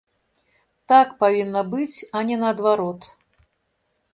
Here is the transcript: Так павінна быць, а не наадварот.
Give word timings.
Так 0.91 1.07
павінна 1.21 1.63
быць, 1.73 1.97
а 2.17 2.25
не 2.31 2.39
наадварот. 2.45 3.01